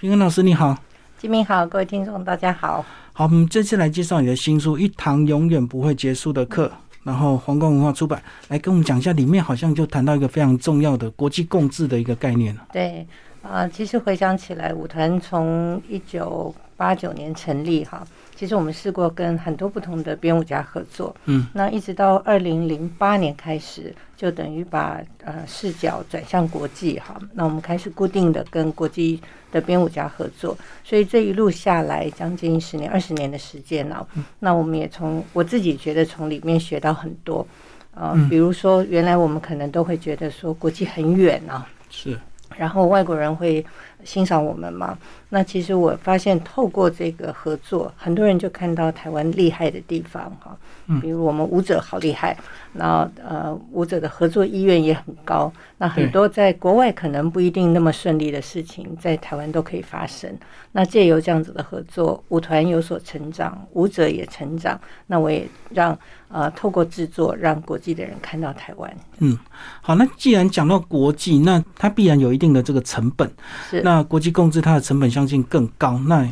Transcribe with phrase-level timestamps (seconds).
[0.00, 0.74] 平恩老师你好，
[1.18, 2.82] 金明好，各位听众大家好。
[3.12, 6.68] 好，我们这次来介绍你的新书《一堂永远不会结束的课》，
[7.02, 13.06] 然后皇冠文化出版，来跟我们讲一下，里面好像就谈到一个非常重要的国际共治的一个概念对，
[13.42, 18.02] 啊，其实回想起来，舞团从一九八九年成立哈。
[18.40, 27.20] 其实我们试过跟很多不同的编舞家合作，嗯，那一直到二零零八年开始，就等于把呃视角转向国际哈。
[27.34, 29.20] 那我们开始固定的跟国际
[29.52, 34.08] 的编舞家合作，所以这一路下来将近十年、二十年的时间了。
[34.38, 37.46] 那我们也从我自己觉得从里面学到很多，
[37.92, 42.18] 呃，比如说原来我们可能都会觉得说国际很远啊，是。
[42.56, 43.64] 然后外国人会
[44.04, 44.96] 欣赏我们嘛？
[45.32, 50.56] 那其实我发现透过这个合作，很多人就看到台湾厉害的地方哈。
[51.00, 52.36] 比如我们舞者好厉害，
[52.72, 55.52] 那呃舞者的合作意愿也很高。
[55.78, 60.36] 那很多在国外可能不一定那么顺利的事情，在台湾都可以发生。
[60.72, 64.78] 那借由这样子的合作，舞团有所成长，舞者也成长。
[65.06, 65.96] 那我也让
[66.28, 68.92] 呃透过制作，让国际的人看到台湾。
[69.18, 69.38] 嗯，
[69.80, 73.30] 好，那既然讲到国际，那它必然有一定的这个成本。
[73.70, 73.80] 是。
[73.82, 75.98] 那国际共治它的成本相信更高。
[76.06, 76.28] 那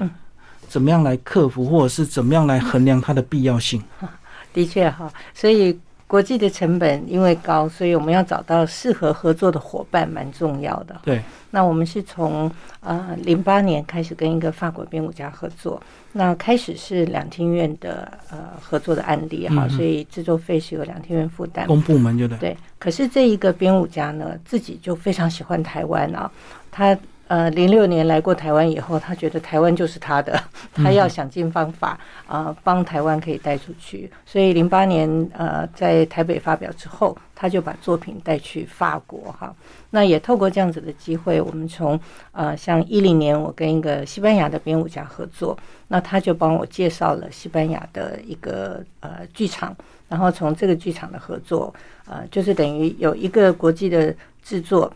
[0.69, 3.83] 怎么样来克服，或者是怎么样来衡量它的必要性？
[4.53, 11.01] 的确哈，所以国际的成本因为高，所以我们要找到适合合作的伙伴蛮重要的。
[11.03, 15.81] 对，那我们是从呃零八年开始跟一个法国编舞家合作，
[16.12, 22.39] 那开始是两厅院的呃合作的案例哈，所以制作费是由两厅院负担，公部门就对。
[22.39, 26.31] 对，可是这一个编舞家呢，自己就非常喜欢台湾啊，
[26.70, 26.98] 他。
[27.29, 34.11] 呃，零六年来过台湾以后，他觉得台湾就是他的， 他要想尽方法啊，帮台湾可以带出去。
[34.25, 39.55] 所以零八年呃，在台北发表之后，他就把作品带去法国哈。
[39.91, 42.01] 那也透过这样子的机会，我们从
[42.33, 45.55] 呃，像一零年我跟一个西班牙的编舞家合作，
[45.89, 49.77] 那他就帮我介绍了西班牙的一个呃剧场，
[50.09, 51.75] 然后从这个剧场的合作，
[52.07, 54.91] 呃，就是等于有一个国际的制作。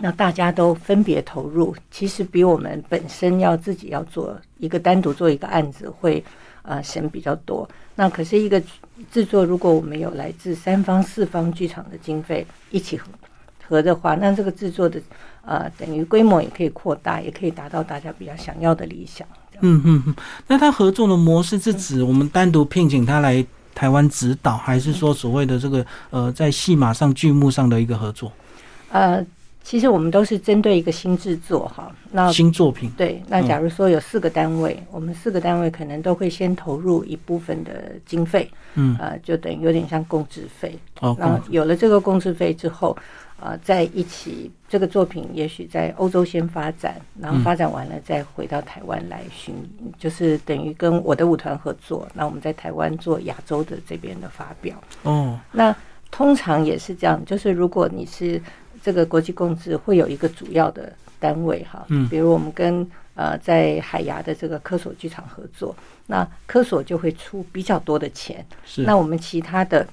[0.00, 6.22] 那大家都分别投入，其实比我们本身要自己要做一个单独做一个案子会
[6.62, 7.68] 呃省比较多。
[7.94, 8.62] 那可是一个
[9.10, 13.06] 制作，如果我们有来自三方四方剧场的经费一起合
[13.66, 15.00] 合的话，那这个制作的
[15.44, 19.26] 呃等于规模也可以扩大，也可以达到大家比较想要的理想。
[19.60, 20.14] 嗯嗯嗯。
[20.46, 23.44] 那他合作的模式是指我们单独聘请他来
[23.74, 28.32] 台湾指导，还是说所谓的这个呃在戏码上剧目上的一个合作？
[28.90, 29.26] 呃。
[29.68, 33.22] 其实我们都是针对一个新制作哈，那新作品对。
[33.28, 40.74] 那假如说有四个单位，我们四个单位可能都会先投入一部分的经费，嗯，呃，就等于有点像共治费。
[41.00, 42.96] 哦，那有了这个共治费之后，
[43.38, 49.54] 呃，在一起这个作品也许在欧洲先发展，然后发展完了再回到台湾来巡，
[49.98, 54.82] 就是等于跟我的舞团合作，那我们在台湾做亚洲的这边的发表。
[55.02, 55.76] 哦，那
[56.10, 58.40] 通常也是这样，就是如果你是。
[58.82, 65.74] 这个国际共治会有一个主要的单位哈，嗯，比如我们跟呃在海牙的这个科索剧场合作，
[66.06, 68.82] 那科索就会出比较多的钱，是。
[68.82, 69.86] 那我们其他的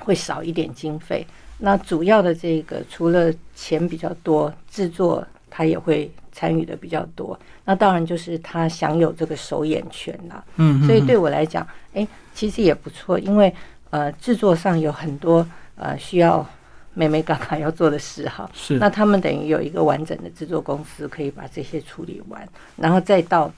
[0.00, 1.26] 会少一点经费，
[1.58, 13.54] 那主要的这个除了钱比较多，制作他也会参与的比较多，那当然就是他享有这个首演权了，嗯，所以对我来讲，哎，其实也不错，因为
[13.90, 15.46] 呃制作上有很多
[15.76, 16.46] 呃需要。
[16.94, 18.78] 妹妹刚刚要做的事哈，是。
[18.78, 23.52] 那他们等于有一个完整的制作公司，可以把这些处理完，然后再到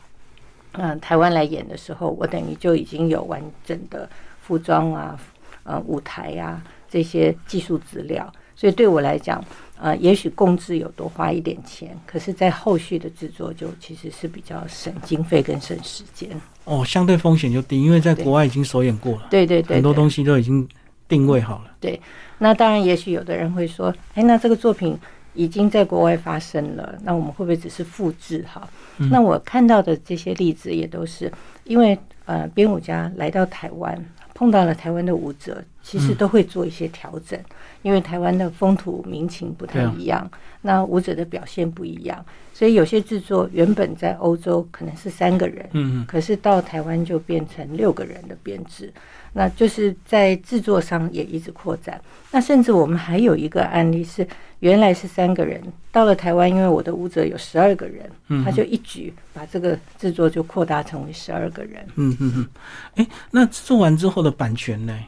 [0.72, 4.08] 嗯台湾来演的时候，我等于就已经有完整的
[4.40, 5.18] 服装啊、
[5.64, 9.44] 呃舞台啊这些技术资料，所以对我来讲，
[9.80, 16.28] 呃，也许共制有多花一点钱，可是，在后续的制作就其实是比较省经费跟省时间。
[16.64, 20.66] 哦，相对风险就低，因为在国外已经首演过了，对对对，很多东西都已经
[21.14, 22.00] 定位好了，对。
[22.38, 24.98] 那当然，也许有的人会说：“哎，那这个作品
[25.34, 28.68] 已经在国外发生了，那我们会不会只是复制？”哈，
[29.10, 31.32] 那我看到的这些例子也都是
[31.62, 31.96] 因为
[32.26, 37.38] 呃，编舞家来到台湾，碰到了台湾的舞者，其实都会做一些调整，
[37.82, 40.28] 因为台湾的风土民情不太一样，
[40.62, 48.92] 那舞者的表现不一样，所以有些制作原本在欧洲可能是三个人，嗯嗯，可是到台湾就变成六个人的编制。
[49.34, 52.00] 那就是在制作上也一直扩展。
[52.30, 54.26] 那甚至我们还有一个案例是，
[54.60, 58.10] 原来是三个人，到了台湾，因为我的舞者有十二个人，
[58.44, 61.86] 他就一举把这个制作就扩大成为十二个人。
[61.96, 62.48] 嗯嗯嗯。
[62.94, 64.98] 哎，那做完之后的版权呢？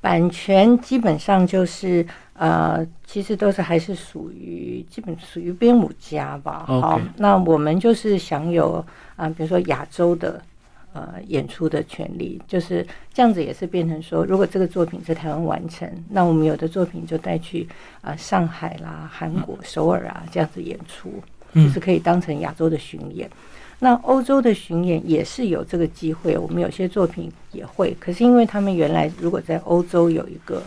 [0.00, 6.64] 版权基本上就是呃，其实都是还是属于基本属于编舞家吧。
[6.66, 8.84] 好，那我们就是享有
[9.16, 10.42] 啊、比如说亚洲的
[10.92, 17.68] 呃演出的权利，就是这样子，也是变成说，如果这个作品在台湾完成，那我们有的作品就带去
[18.00, 21.12] 啊、上海啦、韩国、首尔啊这样子演出，
[21.52, 23.30] 嗯就是可以当成亚洲的巡演。
[23.82, 30.62] 那欧洲的巡演也是有这个机会，我们有些作品也会，可是因为他们原来如果在欧洲有一个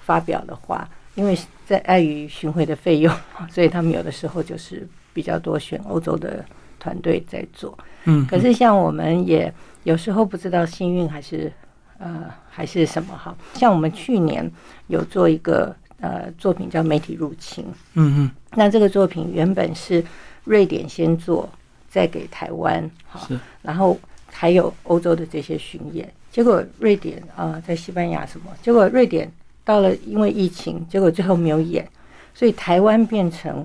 [0.00, 3.14] 发表的话，因为在碍于巡回的费用，
[3.50, 6.44] 所以他们有的时候就是比较多选欧洲的
[6.82, 7.78] 团队在做。
[8.06, 9.52] 嗯，可是像我们也
[9.84, 11.52] 有时候不知道幸运还是
[11.98, 14.50] 呃还是什么哈，像我们去年
[14.88, 17.64] 有做一个呃作品叫《媒体入侵》，
[17.94, 18.30] 嗯嗯。
[18.56, 20.04] 那这个作品原本是
[20.42, 21.48] 瑞典先做，
[21.88, 23.38] 再给台湾，哈，是。
[23.62, 23.96] 然后
[24.26, 29.30] 还有欧洲的这些巡演，结果瑞典啊、呃在西班牙什么，结果瑞典
[29.62, 31.88] 到了因为疫情，结果最后没有演，
[32.34, 33.64] 所以台湾变成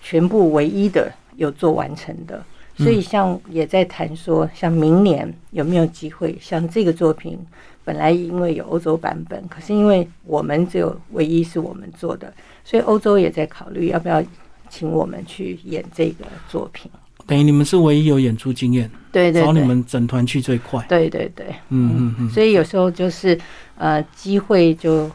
[0.00, 2.44] 全部唯一的有做完成的。
[2.76, 7.38] 所以像也在谈说，像明年有没有机会，像这个作品
[7.84, 12.32] 本来因为有欧洲版本，可是因为我们只有唯一是我们做的，
[12.64, 14.22] 所以欧洲也在考虑要不要
[14.70, 16.90] 请我们去演这个作品。
[17.26, 20.84] 等于你们是唯一有演出经验，对对对，找你们整团去最快。
[20.88, 23.38] 对对对，嗯嗯嗯，所以有时候就是
[23.76, 25.10] 呃，机会就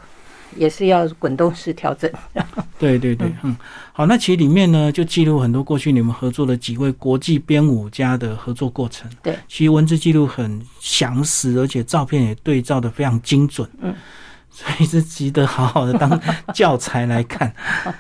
[0.56, 2.10] 也是要滚动式调整。
[2.80, 3.56] 对对对，嗯，
[3.94, 9.10] 好，那其实里面呢就记录很多过去你们合作的几位国际编舞家的合作过程。
[9.24, 13.70] 对，其实文字记录很详实，而且照片也对照的非常精准。
[13.82, 13.96] 嗯，
[14.50, 16.20] 所以是值得好好的当
[16.54, 17.54] 教材来看。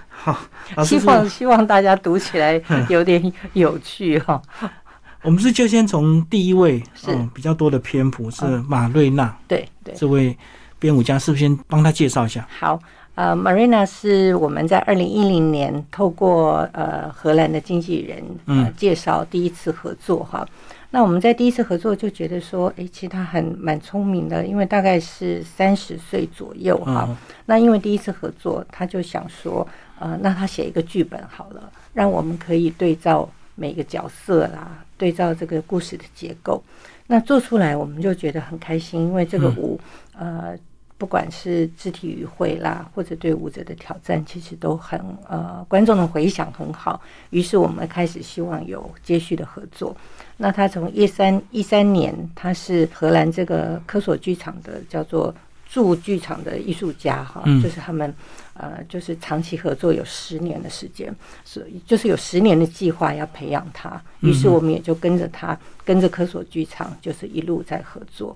[0.09, 0.37] 好，
[0.83, 4.41] 希望希望大家读起来有点有趣哈、
[5.21, 7.11] 我们是就先从第一位，是。
[7.11, 10.35] 嗯，比较多的篇幅是马瑞娜、对对，这位
[10.79, 12.47] 编舞家，是不是先帮他介绍一下？
[12.59, 12.79] 好。
[13.15, 20.45] 呃，Marina 是我们在二零一零年透过呃荷兰的经纪人呃嗯介绍第一次合作哈。
[20.91, 27.05] 那我们在第一次合作就觉得说，诶，其实他很蛮聪明的，因为大概是三十岁左右哈。
[27.07, 29.65] 嗯那因为第一次合作，他就想说，
[29.97, 36.61] 呃，那他写一个剧本好了，让我们可以对照每个角色啦，对照这个故事的结构。
[37.07, 39.79] 那做出来，我们就觉得很开心，因为这个舞，
[40.17, 40.57] 呃，
[40.97, 47.01] 不管是肢体语汇啦，或者对舞者的挑战，其实都很呃，观众的回响很好。
[47.31, 49.95] 于是我们开始希望有接续的合作。
[50.37, 55.33] 那他从一三一三年，他是荷兰这个科索剧场的叫做
[55.67, 58.13] 驻剧场的艺术家哈，嗯就是他们
[58.53, 61.13] 呃，就是长期合作有十年的时间，
[61.43, 64.01] 所以就是有十年的计划要培养他。
[64.21, 68.35] 于是我们也就跟着他，跟着科索剧场，就是一路在合作。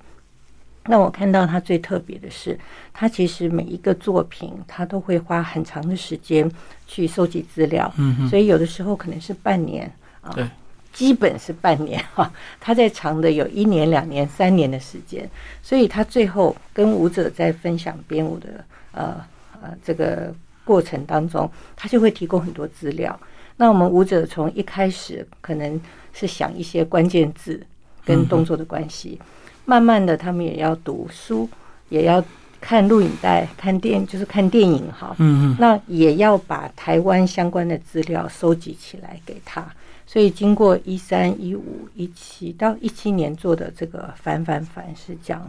[0.85, 2.57] 那我看到他最特别的是，
[2.93, 6.49] 他其实每一个作品，他都会花很长的时间
[6.87, 9.91] 去收集资料，嗯哼，所以有的时候可能是半年
[10.21, 10.47] 啊，对，
[10.91, 15.29] 基本是半年哈，他在长的有一年、两年、三年的时间，
[15.61, 18.47] 所以他最后跟舞者在分享编舞的
[18.93, 19.23] 呃
[19.61, 20.33] 呃这个
[20.63, 23.19] 过程当中，他就会提供很多资料。
[23.57, 25.79] 那我们舞者从一开始可能
[26.13, 27.61] 是想一些关键字
[28.05, 29.19] 跟动作的关系，
[29.69, 31.47] 慢慢的他们也要读书，
[31.89, 32.25] 也要
[32.59, 39.63] 看录影带、看电就是看电影哈，嗯嗯，那也要把台湾相关的资料收集起来给他。
[40.07, 45.47] 所以经过一三、一五、一七到一七年做的这个反反反是讲，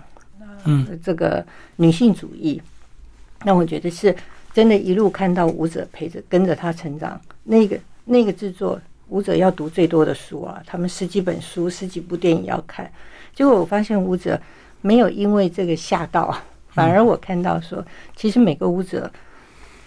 [0.64, 0.86] 嗯。
[0.90, 1.42] 呃，这个
[1.76, 2.60] 女性主义，
[3.46, 4.14] 那我觉得是
[4.52, 12.92] 真的，一路看到舞者陪着跟着他成长，那个那个制作，舞者要读最多的书啊，他们十几本书、十几部电影要看。
[13.34, 14.40] 结果我发现舞者
[14.80, 16.36] 没有因为这个吓到，
[16.68, 17.84] 反而我看到说，
[18.14, 19.10] 其实每个舞者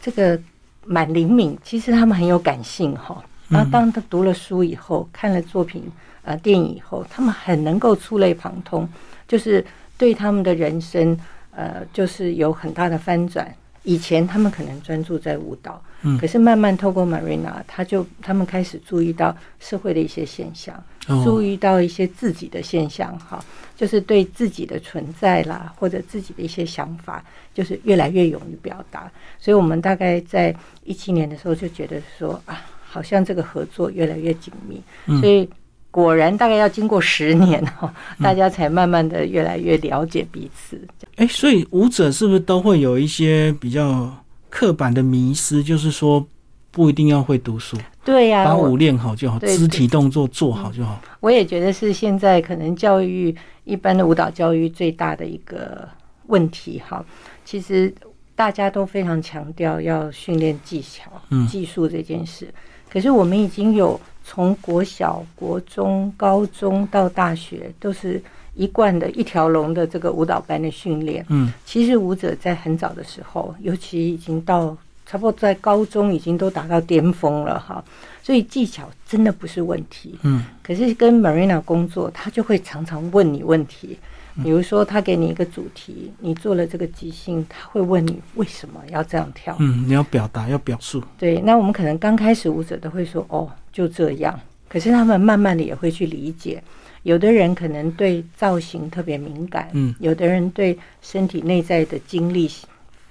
[0.02, 0.40] 这个
[0.86, 3.24] 蛮灵敏，其实他们很有感性哈。
[3.50, 5.84] 然后当他读了书以后，看了作品
[6.24, 8.88] 呃电影以后，他们很能够触类旁通，
[9.28, 9.64] 就是
[9.98, 11.18] 对他们的人生
[11.52, 13.54] 呃就是有很大的翻转。
[13.84, 16.18] 以前他们可能专注在舞蹈，嗯。
[16.18, 23.44] 可是慢慢透过 Marina，他就他们开始注意到社会的一些现象，注哦，意到一些自己的现象，哈，
[23.75, 27.24] 就是对自己的存在啦，或者自己的一些想法，
[27.54, 29.12] 就是越来越勇于表达。
[29.40, 35.20] 所以我们大概在一七年的时候就觉得说啊，好像这个合作越来越紧密，嗯。
[35.20, 35.50] 所以
[35.94, 40.82] 果然大概要经过十年哈，大家才慢慢的越来越了解彼此。
[41.18, 44.12] 哎，所以舞者是不是都会有一些比较
[44.50, 46.26] 刻板的迷失，就是说
[46.72, 51.00] 不一定要会读书，对呀、我把舞练好就好，对肢体动作做好就好。
[51.20, 55.88] 我也觉得是现在可能教育一般的舞蹈教育最大的一个
[56.26, 57.06] 问题哈。
[57.46, 57.94] 其实
[58.34, 62.52] 大家都非常强调要训练技巧、嗯技术这件事。
[62.90, 68.22] 可是我们已经有从国小、国中、高中到大学，都是
[68.56, 71.25] 一贯的一条龙的这个舞蹈班的训练。
[71.30, 74.75] 嗯其实舞者在很早的时候，尤其已经到
[75.06, 77.84] 差不多在高中已经都达到巅峰了哈，
[78.22, 80.18] 所以技巧真的不是问题。
[80.24, 84.00] 嗯可是跟 Marina 工作，他就会常常问你问题，
[84.42, 89.56] 比如说他给你一个主题，你做了这个即兴，他会问你为什么要这样跳。
[89.60, 91.04] 嗯，你要表达，要表述。
[91.20, 96.63] 对，那我们可能刚开始舞者都会说哦就这样，可是他们慢慢的也会去理解。
[97.04, 102.50] 有的人可能对造型特别敏感，嗯有的人对身体内在的经历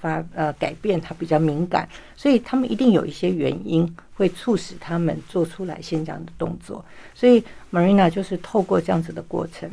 [0.01, 1.87] 发呃改变他比较敏感，
[2.17, 6.85] 所以他们一定有一些原因会促使他们做出来现这样的动作。
[7.15, 9.71] 所以 Marina 就是透过这样子的过程，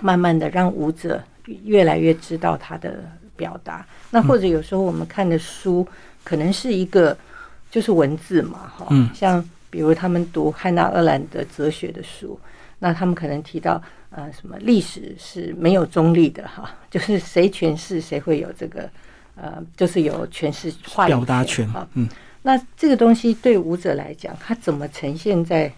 [0.00, 1.22] 慢慢的让舞者
[1.64, 3.04] 越来越知道他的
[3.36, 3.86] 表达。
[4.10, 5.86] 那或者有时候我们看的书
[6.24, 7.16] 可能是一个
[7.70, 12.38] 就是文字嘛，哈、嗯像比如他们读汉娜·厄兰的哲学的书，
[12.80, 13.80] 那他们可能提到
[14.10, 18.90] 呃什么历史是没有中立的哈， 就是谁诠释谁会有这个
[19.36, 22.08] 呃，就是有诠释话语表达权哈。，嗯
[22.42, 25.70] 那这个东西对舞者来讲，它怎么呈现在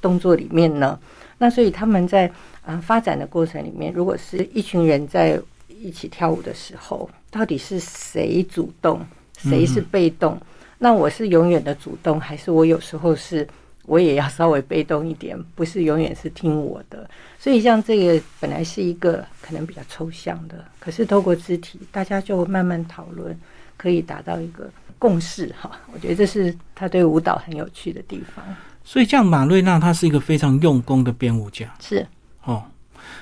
[0.00, 0.98] 动作里面呢？
[1.38, 2.26] 那所以他们在
[2.62, 9.00] 啊、呃发展的过程里面，如果是一群人在一起跳舞的时候，到底是谁主动，
[9.38, 10.36] 谁是被动？
[10.78, 13.46] 那我是永远的主动，还是我有时候是
[13.86, 17.08] 我也要稍微被动一点，不是永远是听我的？
[17.38, 23.38] 所以像这个本来是一个可能比较抽象的，可是透过肢体，大家就慢慢讨论，
[23.76, 24.68] 可以达到一个
[24.98, 25.70] 共识哈。
[25.92, 28.44] 我觉得这是他对舞蹈很有趣的地方。
[28.88, 31.70] 所以这样马瑞娜她是一个非常用功的编舞家。
[31.78, 32.06] 是。
[32.44, 32.64] 哦，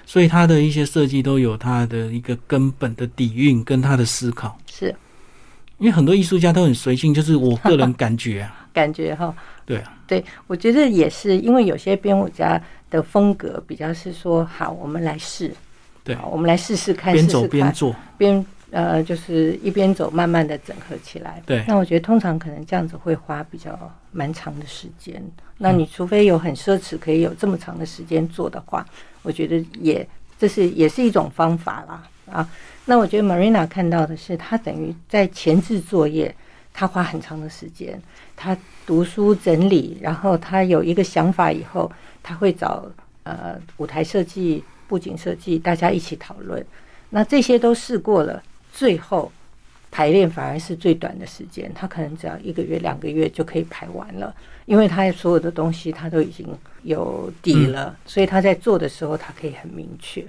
[0.04, 4.56] 所以他的一些设计都有他的一个根本的底蕴跟他的思考。
[4.70, 4.94] 是，
[5.78, 9.34] 因为很多艺术家都很随性，就是我个人感觉啊， 感觉哈。
[9.64, 15.52] 对啊，对，我觉得也是，因为有些编舞家的风格比较是说，好，我们来试，
[16.04, 16.14] 对。
[16.14, 21.42] 好我们来试试看，边走边做，边呃，就是一边走，慢慢的整合起来。
[21.46, 23.78] 对那我觉得通常可能这样子会花比较
[24.10, 25.22] 蛮长的时间。
[25.58, 28.84] 那嗯你除非有很奢侈，可以有这么长的时间做的话，
[29.22, 30.06] 我觉得也
[30.38, 32.48] 这是也是一种方法啦啊。
[32.84, 36.34] 那我觉得 Marina 看到的是，他等于在前置作业，
[36.74, 38.00] 他花很长的时间，
[38.36, 41.90] 他读书整理，然后他有一个想法以后，
[42.22, 42.84] 他会找
[43.22, 46.64] 呃舞台设计、布景设计大家一起讨论。
[47.10, 48.42] 那这些都试过了，
[48.76, 49.32] 最后
[49.90, 54.34] 排练反而是最短的时间，他可能只要一个月、两个月就可以排完了，
[54.66, 56.46] 因为他所有的东西他都已经
[56.82, 60.22] 有底了，所以他在做的时候他可以很明确。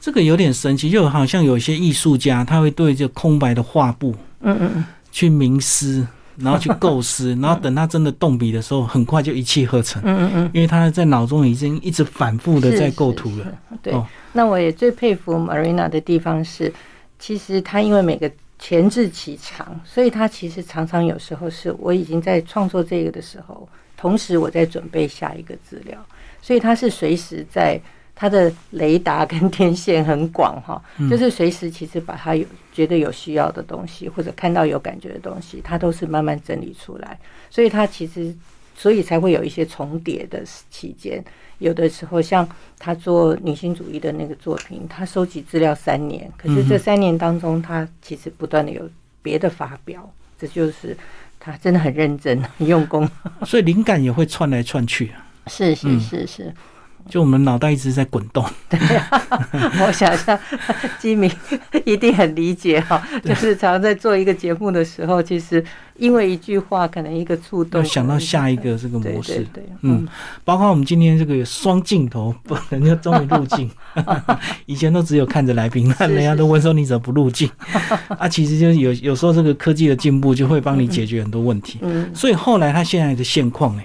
[0.00, 6.06] 这个有点神奇，就好像有一些艺术家，他会对这空白的画布嗯嗯嗯，去冥思，
[6.38, 13.44] 然后去构思， 然后等他真的动笔的时候，很快就一气呵成，嗯嗯嗯，因为他在脑中已经一直反复的在构图了。。
[13.44, 16.72] 是是对，哦那我也最佩服 Marina 的地方是，
[17.22, 26.04] 其实他因为每个前置期长，所以他其实常常有时候是我已经在创作这个的时候，同时我在准备下一个资料，
[26.40, 27.80] 所以他是随时在。
[28.14, 37.18] 他的雷达跟天线很广哈，就是随时其实把他有觉得有需要的东西，或者看到有感觉的东西，他都是慢慢整理出来。
[37.50, 38.32] 所以他其实，
[38.74, 41.24] 所以才会有一些重叠的期间。
[41.58, 42.48] 有的时候，像
[42.78, 48.90] 他做女性主义的那个作品，他收集资料三年，可是这三年当中，他其实不断的有
[49.22, 50.96] 别的发表，这就是
[51.38, 53.08] 他真的很认真、很用功。
[53.44, 56.54] 所以灵感也会窜来窜去啊，是是是是，
[57.08, 58.44] 就我们脑袋一直在滚动。
[59.80, 60.38] 我想象
[60.98, 61.30] 基明
[61.84, 65.62] 一定很理解哈，就是常常在做一个节目的时候，其实
[65.96, 70.06] 因为一句话，可能一个触动，要想到下一个这个模式对，对，嗯，
[70.44, 73.70] 包括我们今天这个双镜头，不， 人家终于入镜，
[74.66, 77.50] 以前都只有看着来宾，那人家都问说你怎么不入镜？
[78.18, 81.78] 啊，其实就是有有时候这个科技的进步就会帮你解决很多问题。
[81.82, 83.82] 嗯，所以后来他现在的现况呢，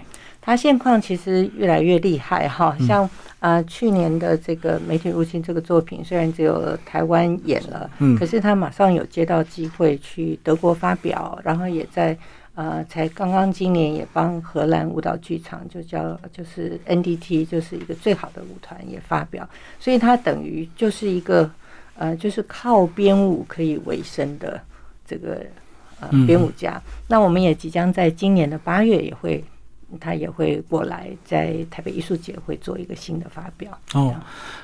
[0.47, 3.09] 它现况其实越来越厉害哈，嗯像
[3.41, 12.17] 呃去年的这个媒体入侵这个作品，虽然只有台湾演了，嗯可是他马上有接到机会去德国发表，然后也在
[12.55, 19.45] 呃才刚刚今年也帮荷兰舞蹈剧场就叫就是 NDT 就是一个最好的舞团也发表，
[19.81, 21.51] 所以他等于就是一个
[21.97, 24.61] 呃就是靠编舞可以为生的
[25.05, 25.45] 这个
[25.99, 26.81] 呃嗯编舞家。
[27.09, 29.43] 那我们也即将在今年的八月也会。
[29.99, 33.71] 他也会过来在台北艺术节会做一个新的发表。
[33.93, 34.15] 哦，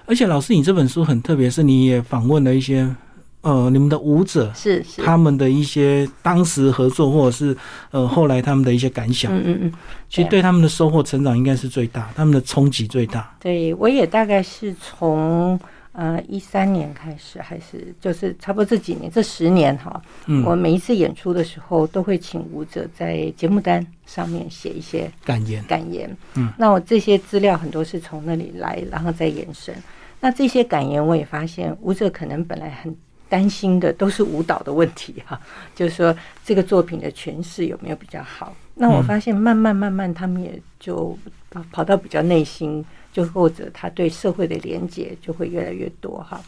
[0.06, 2.94] 而且老师，你这本书很特别，是你也访问了一些
[3.42, 7.56] 呃，你们的舞者是是，他们的一些当时合作，或者是
[7.92, 9.74] 呃后来他们的一些感想，嗯嗯嗯，
[10.10, 13.36] 其实对他们的收获成长应该是最大，他们的冲击最大。
[13.40, 15.60] 对我也大概是从
[15.94, 26.10] 呃一三年开始，还是就是差不多这几年这十年哈，嗯我每一次演出的时候都会请舞者在节目单上面写一些感言，感言。
[26.36, 29.74] 嗯，那我这些资料很多是从那里来，然后再延伸。
[30.20, 32.96] 那这些感言我也发现，舞者可能本来很
[33.30, 35.40] 担心的都是舞蹈的问题哈，
[35.76, 38.56] 就是说这个作品的诠释有没有比较好。
[38.76, 41.18] 那我发现慢慢慢慢，他们也就
[41.52, 46.42] 跑跑到比较内心，就或者他对社会的连接就会越来越多哈。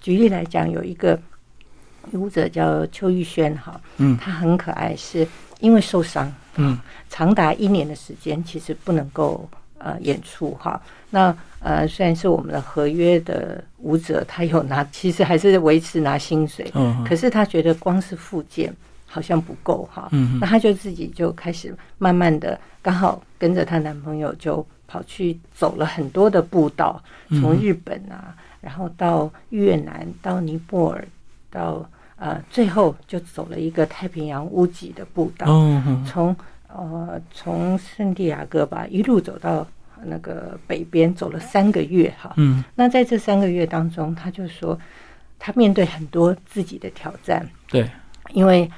[0.00, 1.20] 举例来讲，有一个
[2.12, 5.26] 舞者叫邱玉轩哈，嗯他很可爱，是
[5.60, 6.78] 因为受伤，嗯
[7.10, 9.48] 长达一年的时间，其实不能够
[9.78, 10.80] 呃演出哈。
[11.10, 18.74] 那呃虽然是我们的合约的舞者，他有拿， 其实还是维持拿薪水，嗯可是他觉得光是复健
[19.06, 20.08] 好像不够哈。
[20.12, 27.02] 嗯那他就自己就开始慢慢的，刚好跟着她男朋友就跑去走了很多的步道，
[27.40, 31.08] 从日本啊，然后到越南，到尼泊尔，
[31.50, 35.46] 到呃最后就走了一个太平洋屋脊的步道。
[36.06, 36.36] 从
[36.68, 39.66] 呃从圣地亚哥吧一路走到
[40.04, 42.34] 那个北边，走了三个月哈。
[42.36, 42.62] 嗯。
[42.74, 44.78] 那在这三个月当中，他就说
[45.38, 47.90] 他面对很多自己的挑战，对，
[48.34, 48.70] 因为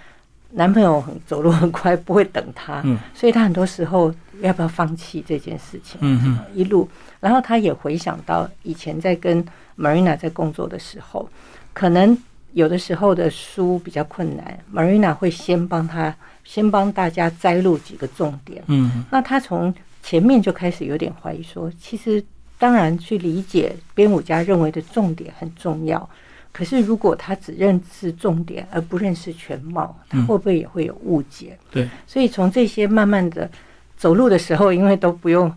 [0.56, 2.96] 男朋友很走路很快，不会等他，嗯。
[3.12, 6.38] 所以他很多时候要不要放弃这件事情，嗯嗯。
[6.54, 6.88] 一路，
[7.20, 9.44] 然后他也回想到以前在跟
[9.76, 11.28] Marina 在工作的时候，
[11.72, 12.16] 可能
[12.52, 19.04] 有的时候的书比较困难，Marina 会先帮他先帮大家摘录几个重点，嗯。
[19.10, 22.22] 那他从前面就开始有点怀疑说，其实
[22.58, 26.08] 当然去理解编舞家认为的重点很重要，
[26.54, 31.58] 可是如果他只认识重点而不认识全貌，他会不会也会有误解？
[31.72, 33.50] 对，所以从这些慢慢的
[33.96, 35.52] 走路的时候，因为都不用，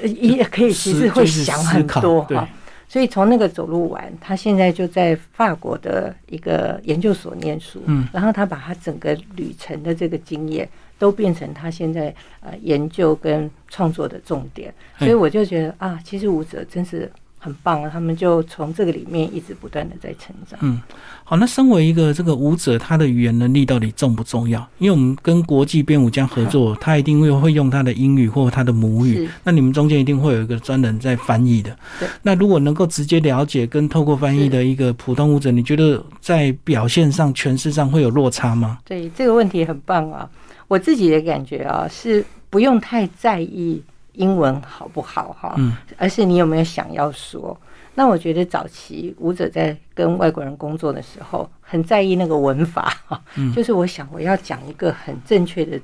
[0.00, 2.38] 呃也可以其实会想很多对。
[2.38, 2.48] 哈。
[2.86, 17.10] 所以从那个走路完，他现在就在法国的一个研究所念书，嗯，然后他把他整个旅程的这个经验都变成他现在呃研究跟创作的重点，所以我就觉得啊，其实舞者真是
[17.44, 20.58] 很棒啊，他们就从这个里面一直不断的在成长。
[20.62, 20.80] 嗯，
[21.24, 24.66] 好，那身为一个这个舞者，他的语言能力到底重不重要？
[24.78, 32.08] 因为我们跟国际编舞家合作，他一定会会用他的英语或他的母语，那你们中间一定会有一个专人在翻译的对。
[32.22, 38.78] 那如果能够直接了解跟透过翻译的一个普通舞者，你觉得在表现上、诠释上会有落差吗？
[38.86, 40.26] 对这个问题很棒啊！
[40.66, 43.82] 我自己的感觉啊，是不用太在意
[44.14, 47.56] 英文好不好哈，嗯而是你有没有想要说。
[47.96, 55.78] 那我觉得早期舞者在跟外国人工作的时候，很在意那个文法哈，嗯 就是我想我要讲一个很正确的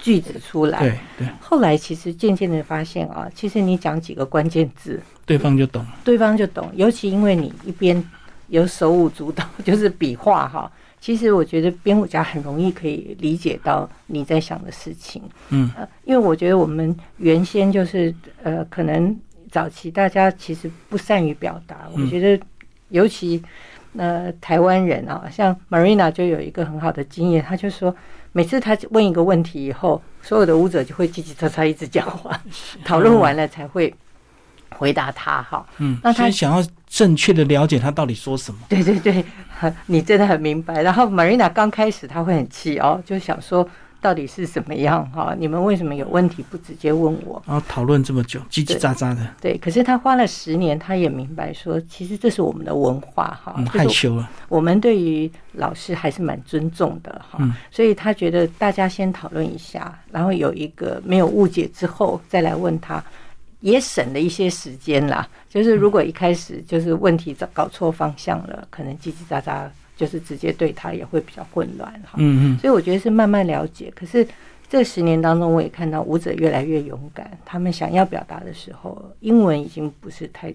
[0.00, 0.78] 句子出来。
[0.78, 5.84] 对对，后来其实渐渐的发现啊，其实你讲几个关键字，对方就懂。
[6.02, 6.70] 对方就懂。
[6.74, 8.02] 尤其因为你一边
[8.48, 10.70] 有手舞足蹈， 就是比划哈。
[11.06, 15.22] 其实我觉得编舞家很容易可以理解到你在想的事情。
[15.50, 19.16] 嗯呃，因为我觉得我们原先就是呃，可能
[19.48, 21.88] 早期大家其实不善于表达。
[21.96, 22.44] 我觉得
[22.88, 23.40] 尤其
[23.96, 27.94] 呃台湾人啊，像 Marina 就有一个很好的经验，他就说
[28.32, 32.42] 每次他问一个问题以后，所有的舞者就会叽叽喳喳一直讲话，
[32.84, 33.94] 讨论完了才会
[34.70, 35.64] 回答他哈。
[35.78, 36.60] 嗯，那他想要
[36.96, 38.58] 正确的了解他到底说什么。
[38.70, 39.22] 对对对，
[39.84, 40.80] 你真的很明白。
[40.80, 43.68] 然后 Marina 刚开始他会很气哦，就想说
[44.00, 45.36] 到底是什么样哈？
[45.38, 47.42] 你们为什么有问题不直接问我？
[47.46, 54.26] 然后讨论这么久，叽叽喳喳的，对，可是他花了十年，他也明白说，其实这是我们的文化哈，害羞了。
[54.48, 63.04] 我们对于老师还是蛮尊重的哈，嗯所以他觉得大家先讨论一下，然后有一个没有误解之后再来问他，
[63.60, 65.28] 也省了一些时间啦。
[65.48, 72.14] 就是如果一开始就是问题找搞错方向了，可能叽叽喳喳，就是直接对他也会比较混乱哈。
[72.16, 74.26] 嗯嗯，所以我觉得是慢慢了解，可是。
[74.68, 77.38] 这十年当中，我也看到舞者越来越勇敢。
[77.44, 80.52] 他们想要表达的时候，英文已经不是太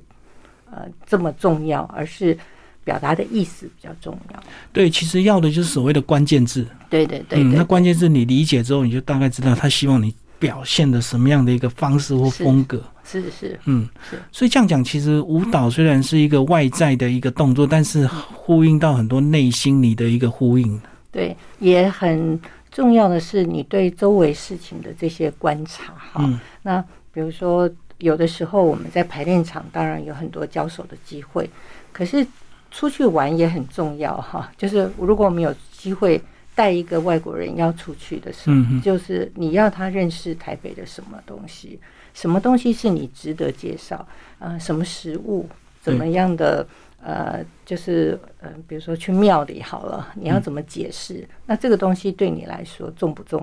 [0.69, 2.37] 呃这么重要，而是
[2.83, 4.43] 表达的意思比较重要。
[4.73, 6.67] 对，其实要的就是所谓的关键字。
[6.89, 12.83] 对对对嗯，对那关键字你理解之后，你就大概知道他希望你表现的什么样的一个方式或风格。
[13.03, 20.81] 是是嗯是，所以这样讲，其实舞蹈虽然是一个外在的一个动作，但是呼应到很多内心里的一个呼应。
[21.11, 22.39] 对，也很
[22.71, 26.23] 重要的是你对周围事情的这些观察哈。
[26.23, 31.49] 嗯那比如说，有的时候我们在排练场当然有很多交手的机会，
[31.91, 32.25] 可是
[32.69, 36.21] 出去玩也很重要哈，就是如果我们有机会
[36.55, 41.79] 带一个外国人要出去的时候，就是你要他认识台北的什么东西，
[42.13, 44.05] 什么东西是你值得介绍
[44.39, 44.57] 啊？
[44.59, 45.47] 什么食物，
[45.81, 46.67] 怎么样的
[47.01, 51.27] 呃，就是呃，比如说去庙里好了，你要怎么解释？
[51.45, 53.41] 那这个东西对你来说重不重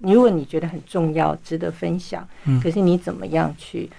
[0.00, 0.12] 要？
[0.12, 2.26] 如果你觉得很重要，值得分享，
[2.62, 3.90] 可是你怎么样去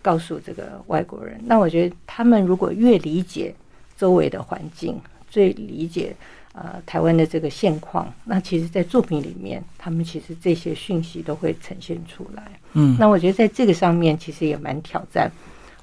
[0.00, 1.40] 告诉这个外国人？
[1.44, 3.54] 那我觉得他们如果越理解。
[3.98, 4.96] 周围的环境
[5.28, 6.14] 最理解
[6.60, 12.42] 呃台湾的这个现况，那其实，在作品里面，他们其实这些讯息都会呈现出来。
[12.72, 15.30] 嗯，那我觉得在这个上面，其实也蛮挑战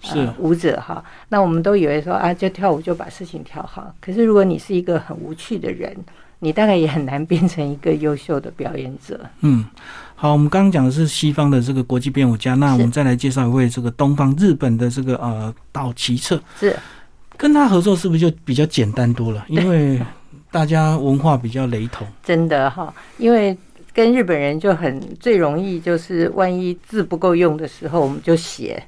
[0.02, 1.04] 是舞者哈。
[1.30, 5.96] 那我们都以为说啊，就跳舞就把事情跳好，可是如果你是一个很无趣的人，
[6.40, 9.20] 你大概也很难变成一个优秀的表演者。
[9.42, 9.66] 嗯，
[10.16, 16.76] 好，我们刚刚讲的是西方的这个国际编舞家，那我们再来介绍一位这个东方日本的这个呃岛崎彻是。
[17.38, 19.44] 跟他合作是不是就比较简单多了？
[19.50, 20.00] 因为
[20.56, 22.08] 大家文化比较雷同。
[22.24, 23.58] 真的哈，因为
[23.94, 28.82] 跟日本人就很最容易，就是万一字不够用的时候，我们就写，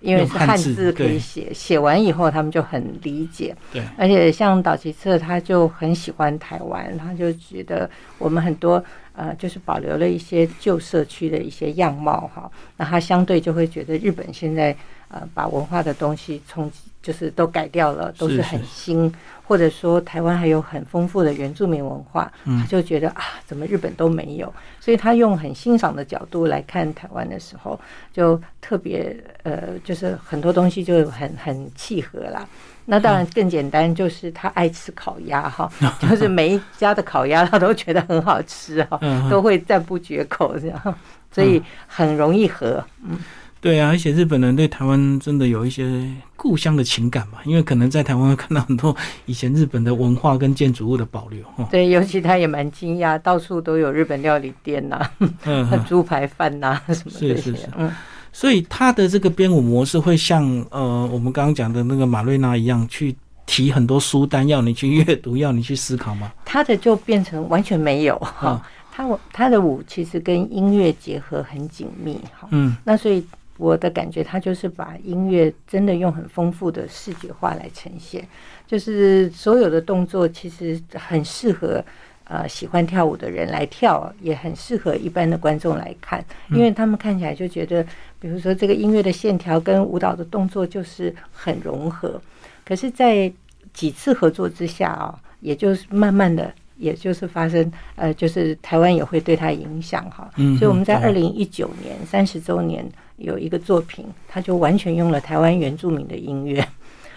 [0.00, 1.54] 因为是汉字可以写。
[1.54, 3.54] 写完以后，他们就很理解。
[3.72, 12.50] 对，而且像岛崎彻，他就很喜欢台湾，他就觉得我们很多呃，就是保留了一些旧社区的一些样貌哈。
[12.76, 14.76] 那他相对就会觉得日本现在
[15.12, 16.78] 呃，把文化的东西冲击。
[17.02, 19.12] 就是都改掉了，都是很新，
[19.44, 24.54] 或者说台湾还有很丰富的原住民文化，他就觉得啊，怎么日本都没有？
[24.78, 27.76] 所以他用很欣赏的角度来看台湾的时候，
[28.12, 32.48] 就特别呃，就是很多东西就很很契合啦。
[32.84, 35.68] 那当然更简单，就是他爱吃烤鸭哈，
[36.08, 40.94] 就是每一家的烤鸭他都觉得很好吃哈，都会赞不绝口这样，
[41.32, 43.18] 所以很容易合，嗯。
[43.62, 46.04] 对啊，而且日本人对台湾真的有一些
[46.36, 48.94] 故乡的情感嘛，因为可能在台湾会看到很多
[49.24, 51.40] 以前日本的文化跟建筑物的保留。
[51.70, 55.00] 对，尤其他也蛮惊讶，到处都有日本料理店呐，
[55.88, 57.52] 猪排饭呐什么这些。
[57.76, 57.88] 嗯，
[58.32, 63.14] 所以他的这个编舞模式会像呃我们刚刚讲的那个马瑞娜一样，去
[63.46, 66.32] 提很多书单要你去阅读，要你去思考吗？
[66.44, 72.48] 他的就变成完全没有哈，他他的舞其实跟音乐结合很紧密哈。
[72.50, 73.24] 嗯，那所以。
[73.58, 78.26] 我的感觉，他就是把音乐真的用很丰富的视觉化来呈现，
[78.66, 81.84] 就是所有的动作其实很适合
[82.24, 87.84] 呃喜欢跳舞的人来跳，也很适合一般的观众来看，因为他们看起来就觉得，
[88.18, 92.20] 比如说这个音乐的线条跟舞蹈的动作就是很融合。
[92.64, 93.30] 可是，在
[93.74, 100.30] 几次合作之下啊，也就是慢慢的，也就是发生呃，就是台湾也会对他影响哈。
[100.36, 102.84] 嗯，所以我们在二零一九年三十周年。
[103.18, 106.66] 有一个作品，他就完全用了台湾原住民的音乐。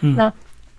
[0.01, 0.31] 那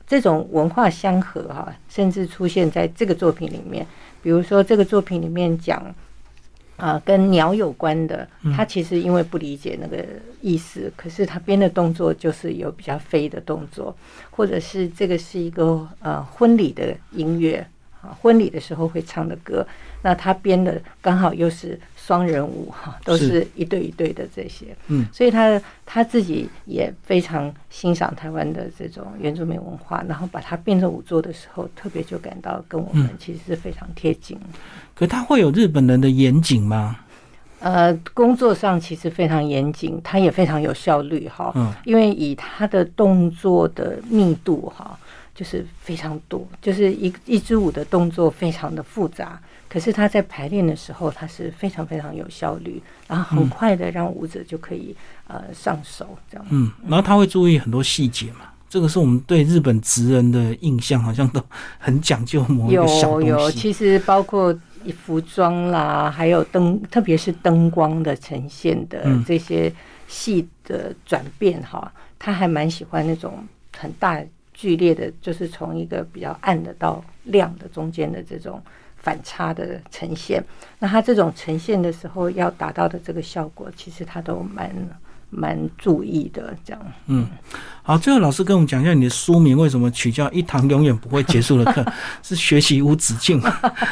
[0.07, 3.85] 这种文化相合哈，甚至出现在这个作品里面。
[4.23, 5.83] 比如说，这个作品里面讲
[6.77, 10.05] 啊，跟鸟有关的，他其实因为不理解那个
[10.43, 13.97] 意思，可是他编的动作就是有比较飞的动作，
[14.31, 17.67] 或者是这个是一个呃婚礼的音乐
[18.07, 19.67] 啊，婚礼的时候会唱的歌，
[20.03, 21.79] 那他编的刚好又是。
[22.07, 34.39] 双人舞哈，都是一对一对的这些，嗯，所以他他自己也非常欣赏台湾的这种原住民文化，然后把它变成舞作的时候，特别就感到跟我们其实是非常贴近。
[34.95, 36.97] 可他会有日本人的严谨吗？
[37.59, 44.97] 呃，工作上其实非常严谨，他也非常有效率哈，嗯，因为以他的动作的密度哈，
[45.37, 49.39] 就是非常多，就是一一支舞的动作非常的复杂。
[49.69, 54.97] 可是他在排练的时候，他是非常非常有效率，然后很快的让舞者就可以
[55.27, 56.47] 呃上手这样。
[56.51, 61.43] 嗯，然后他会注意很多细节嘛，这个是我们对日本职人的印象，好像都
[61.79, 63.27] 很讲究某一个小东西。
[63.27, 64.57] 有有，其实包括
[65.05, 69.71] 服装啦，还有灯，特别是灯光的呈现的这些
[70.07, 73.45] 细的转变哈，他还蛮喜欢那种
[73.77, 74.23] 很大
[74.57, 78.61] 剧烈的，就是从一个比较暗的到亮的中间的这种。
[78.99, 80.43] 反差的呈现，
[80.81, 84.69] 那它这种呈现的时候要达到的这个效果，其实它都蛮
[85.31, 86.53] 蛮注意的。
[86.65, 87.25] 这样，嗯，
[87.85, 91.83] 好，最后老师跟我们讲一下你的书名为什么取叫《一堂永远不会结束的课》，
[92.21, 93.41] 是学习无止境。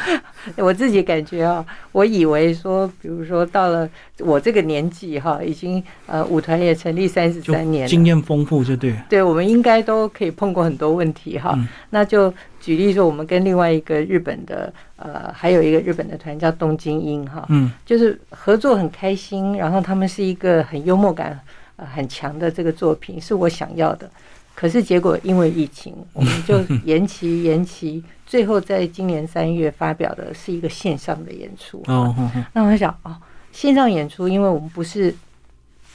[0.57, 8.95] 我自己感觉啊，我以为说，比如说到了我这个年纪哈，已经呃舞团也成立三十三年，经验丰富就对。
[9.09, 11.57] 对，我们应该都可以碰过很多问题哈。
[11.89, 21.37] 那就举例说，我们跟另外一个日本的呃，还有一个日本的团叫东京音哈，嗯，就是合作很开心，然后他们是一个很幽默感
[21.75, 24.09] 呃很强的这个作品，是我想要的。
[24.53, 31.83] 可是结果因为疫情，我们就延期延期，最后在今年三月发表的是一个线上的演出。
[31.87, 32.15] 哦，
[32.53, 33.13] 那我想哦，
[33.55, 35.15] 线上演出，因为我们不是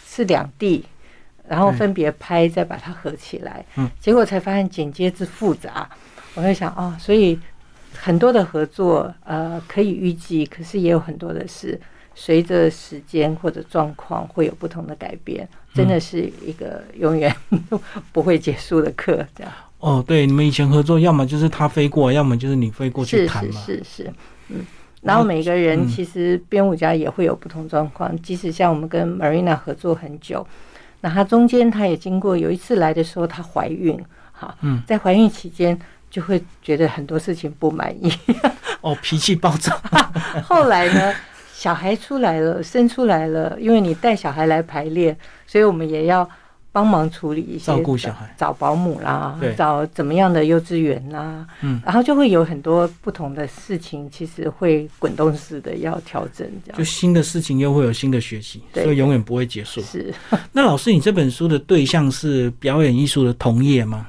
[0.07, 0.83] 是两地，
[1.47, 5.87] 然后分别拍，再把它合起来，嗯，结果才发现剪接之复杂。
[6.35, 7.39] 我在想哦，所以
[7.93, 11.79] 很多的合作呃可以预计，可是也有很多的是
[12.15, 15.47] 随着时间或者状况会有不同的改变。
[15.75, 17.33] 真的是一个永远
[18.11, 19.53] 不会结束的课，这样。
[19.79, 23.61] 哦，对，你们以前合作，要么就是他飞过，要么就是你飞过去谈嘛。
[23.61, 24.13] 是是是，
[24.49, 24.67] 嗯。
[25.03, 30.47] 然后每个人其实编舞家也会有不同状况，即使像我们跟 Marina 合作很久，
[31.01, 33.99] 那她中间她也经过有一次来的时候，她怀孕，
[34.33, 35.79] 哈，嗯，在怀孕期间
[36.11, 38.13] 就会觉得很多事情不满意，
[38.83, 39.81] 哦，脾气暴躁。
[40.45, 41.15] 后来呢？
[41.53, 45.15] 小孩出来了，生出来了，因为你带小孩来排练，
[45.47, 46.27] 所以我们也要
[46.73, 59.81] 帮忙处理一些照顾小孩，找保姆啦，找怎么样的幼稚园啦，嗯，然后就会有很多不同的事情，其实会滚动式的要调整，这样就新的事情又会有新的学习，所以永远不会结束。
[59.81, 60.15] 是，
[60.53, 64.07] 那老师，你这本书的对象是表演艺术的同业吗？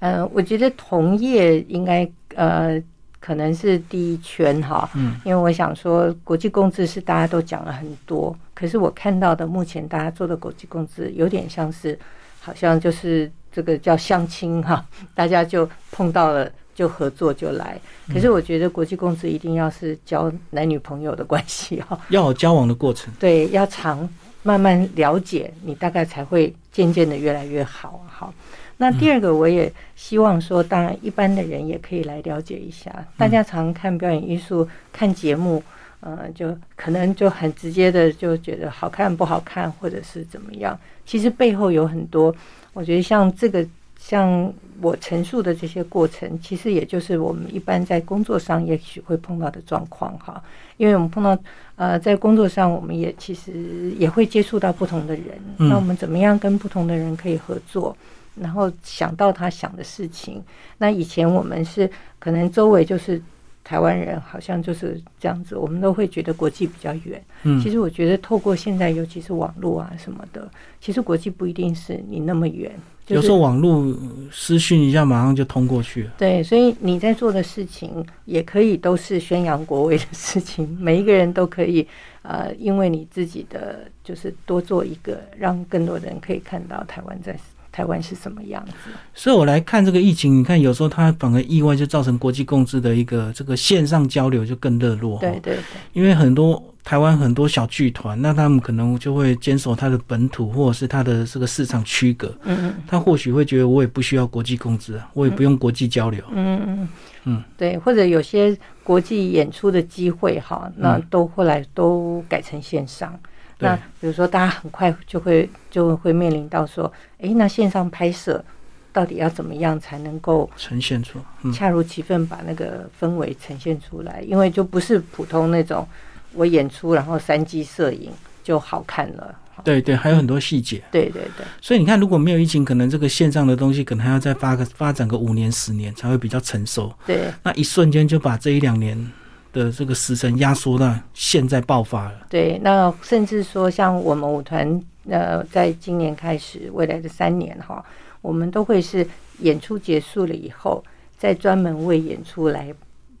[0.00, 2.82] 呃，我觉得同业应该呃。
[3.18, 11.96] 可能是第一圈哈，嗯，因为我想说国际共治是大家都讲了很多，可是我看到的目前大家做的国际共治有点像是，
[12.40, 14.82] 好像就是这个叫相亲哈，
[15.14, 24.08] 大家就碰到了就合作就来，可是我觉得国际共治一定要是交男女朋友的关系哈， 要有交往的过程，对，要长
[24.42, 28.32] 慢慢了解，你大概才会渐渐的越来越好好。
[28.78, 32.92] 那第二个，我也希望说，当然一般的人也可以来了解一下。
[33.16, 35.62] 大家常看表演艺术、看节目，
[36.00, 40.78] 呃，就可能就很直接的就觉得好看不好看，或者是怎么样。
[41.04, 42.34] 其实背后有很多，
[42.72, 43.66] 我觉得像这个，
[43.98, 50.42] 像我陈述的这些过程，其实也就是我们一般在工作上也许会碰到的状况哈。
[50.76, 51.36] 因为我们碰到
[51.76, 55.24] 呃，在工作上，我们也其实也会接触到不同的人，
[55.56, 57.96] 那我们怎么样跟不同的人可以合作？
[58.38, 60.42] 然后想到他想的事情，
[60.76, 63.18] 那以前我们是可能周围就是
[63.66, 67.20] 台湾人，好像就是这样子，我们都会觉得国际比较远。
[67.42, 70.48] 嗯，其实我觉得透过现在，尤其是网络啊什么的，
[70.80, 72.70] 其实国际不一定是你那么远。
[73.08, 73.92] 有时候网络
[74.30, 76.12] 私讯一下，马上就通过去了。
[76.16, 81.84] 对，所以你在做的事情也可以都是宣扬国威的事情， 每一个人都可以
[82.22, 87.36] 呃，因为你自己的就是多做一个，让更多人可以看到台湾在。
[87.76, 88.72] 台湾是什么样子？
[89.12, 95.18] 所以我来看这个疫情，你看有时候它反而意外就造成国际共治的一个这个线上交流就更热络。
[95.18, 95.60] 对对对，
[95.92, 102.28] 因为很多台湾很多小剧团，那他们可能就会坚守他的本土或者是他的这个市场区隔。
[102.44, 106.24] 嗯嗯，他或许会觉得我也不需要国际共治啊，我也不用国际交流。
[106.32, 106.88] 嗯嗯
[107.24, 113.12] 嗯，对，或者有些国际演出的机会哈，那都后来都改成线上。
[113.58, 118.44] 那比如说，大家很快就会就会面临到说，哎，那线上拍摄
[118.92, 121.18] 到底要怎么样才能够呈现出
[121.54, 124.20] 恰如其分，把那个氛围呈现出来？
[124.20, 125.88] 因为就不是普通那种
[126.34, 128.10] 我演出然后三 G 摄影
[128.44, 129.34] 就好看了。
[129.64, 130.82] 对对，还有很多细节。
[130.90, 131.46] 对对对。
[131.62, 136.92] 所以你看，如果没有疫情，可能这个线上的东西可能还要再发个发展个五年十年才会比较成熟。
[137.06, 137.32] 对。
[137.42, 139.10] 那一瞬间就把这一两年。
[139.56, 142.26] 的这个时程压缩到现在爆发了。
[142.28, 147.82] 对，那甚至说像我们舞团，呃，在今年开始，未来的三年哈，
[148.20, 149.06] 我们都会是
[149.38, 150.84] 演出结束了以后，
[151.16, 152.72] 再专门为演出来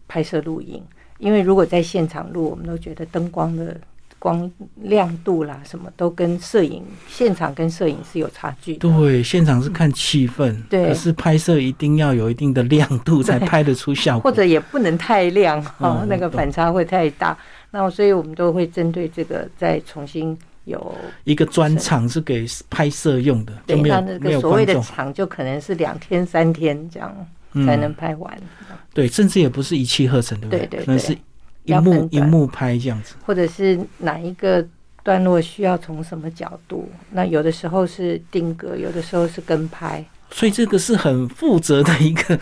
[0.06, 0.82] 拍摄录影，
[1.18, 3.74] 因为如果在现场录，我们都觉得灯光的。
[4.26, 4.50] 光
[4.82, 8.74] 亮度啦，什么都跟摄影现场跟摄影是有差距。
[8.78, 17.38] 对，现场是看气氛，对，可是拍摄一定要有一定的亮度才拍得出效果，或者也不能太亮哈，那个反差会太大。
[17.70, 27.14] 那所以我们都会针对这个再重新有一个专场是给拍摄用的，对，那那个所谓的场就可能是两天三天这样
[27.64, 28.36] 才能拍完。
[28.92, 30.66] 对，甚至也不是一气呵成，对不对？
[30.66, 31.16] 对，可能是。
[31.66, 34.66] 荧幕一幕拍这样子，或者是哪一个
[35.02, 36.88] 段落需要从什么角度？
[37.10, 42.38] 那有的时候是定格，有的时候是跟拍，所以这个是很负责的一个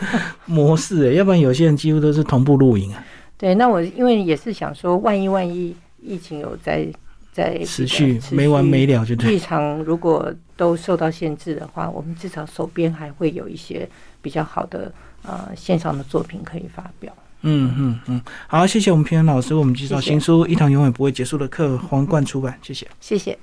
[0.46, 1.14] 模式诶。
[1.18, 3.04] 要不然有些人几乎都是同步录影啊。
[3.36, 6.86] 对，那我因为也是想说，万一万一疫情有在
[7.32, 13.88] 在持续没完没了，就剧场如果都受到限制的话，我们至少手边还会有一些
[14.22, 17.12] 比较好的呃线上的作品可以发表。
[17.46, 23.38] 嗯嗯嗯，好，谢谢我们平安老师为我们介绍新书《一堂永远不会结束的课》，皇冠出版，谢谢，谢谢。